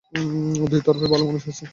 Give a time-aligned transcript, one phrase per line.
[0.67, 1.65] দুই তরফেই ভালো মানুষ আছে।